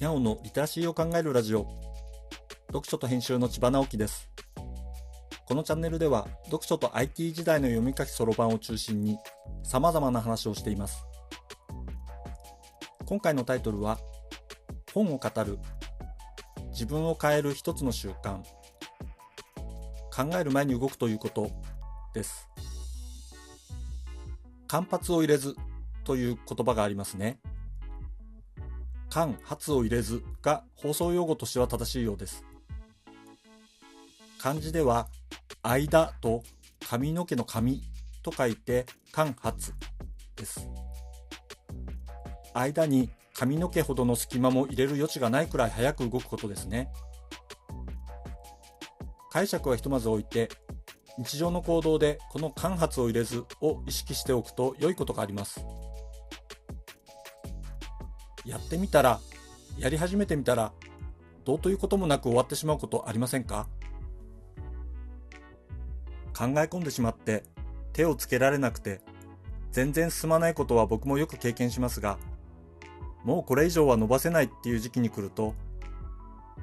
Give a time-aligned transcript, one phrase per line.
[0.00, 1.66] 直のリテラシーを考えるラジオ。
[2.68, 4.30] 読書と編集の千葉直樹です。
[5.46, 9.18] このチャンネルでは読書と IT 時代の読み書きそろばんを中心に
[9.64, 11.04] 様々な話をしています。
[13.04, 13.98] 今回のタイトルは
[14.94, 15.58] 本を語る
[16.68, 18.42] 自分を変える一つの習慣
[20.14, 21.50] 考える前に動くということ
[22.14, 22.48] です。
[24.68, 25.56] 間髪を入れず
[26.04, 27.40] という言葉がありますね。
[29.10, 32.44] 間髪を入れずが放送用語としては正しいようです。
[34.38, 35.08] 漢字では
[35.62, 36.42] 間と
[36.88, 37.82] 髪の毛の髪
[38.22, 39.58] と書いて間髪
[40.36, 40.68] です。
[42.54, 46.90] 間に髪の毛ほどの隙間も入れる余地がないくらい早く動くことですね。
[49.30, 50.48] 解釈はひとまず置いて
[51.18, 55.64] 日常の行動でこの間髪を入れずを意識しておくと良いことがあります。
[58.44, 59.20] やってみたら
[59.78, 60.72] やり始めてみたら
[61.44, 63.66] どうということもなく終わってしまうことありませんか？
[66.36, 67.44] 考え込んでしまって
[67.92, 69.00] 手をつけられなくて
[69.72, 72.18] 全然進まないことは僕もよく経験しますが
[73.24, 75.54] もうこれ以上は伸ばせないっていう時期に来ると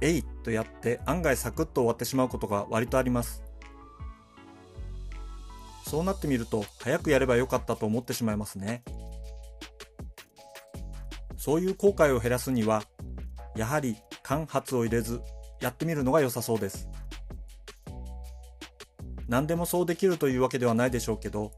[0.00, 3.42] えいとやって案外サクッと終わってしまうことが割とあります。
[5.86, 8.82] そうなってみると早くやればよかったと思ってしまいますね。
[11.40, 12.82] そういう後悔を減らすには
[13.56, 15.20] やはり間髪を入れず
[15.60, 16.88] やってみるのが良さそうです
[19.26, 21.52] 何でもそうできるというわけではないでしょうけど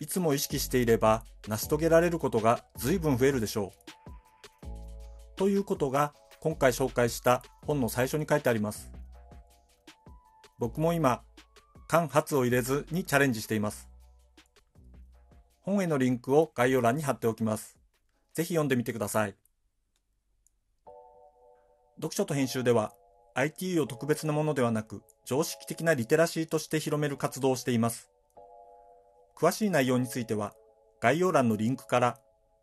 [0.00, 3.86] いつも意識していれば成し遂げられることが随分増えるでしょう
[5.36, 8.92] ということが今回紹介した本の最初に書いてあります。
[10.58, 11.22] 僕も今、
[11.88, 13.88] 間髪を入れずにチャレンジしています。
[15.60, 17.75] 本へのリンクを概要欄に貼っておきます。
[18.36, 19.34] ぜひ読んでみてください。
[21.94, 22.92] 読書と編集では
[23.34, 28.10] IT を特別なものではなく常識的なリテラシーとして広める活動をしています。
[29.38, 30.52] 詳しい内容については
[31.00, 32.18] 概要欄のリンクから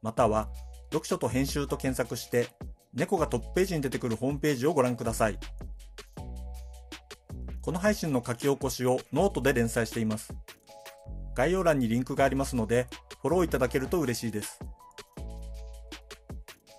[0.00, 0.48] または
[0.90, 2.48] 読書と編集と検索して、
[2.94, 5.38] 猫がトップページに出てくるホームページをご覧ください。
[7.60, 10.34] この配信の書き起こしをノートで連載しています。
[11.34, 12.86] 概要欄にリンクがありますので、
[13.20, 14.60] フォローいただけると嬉しいです。